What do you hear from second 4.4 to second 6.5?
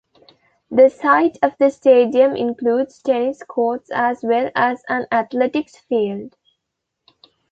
as an athletics field.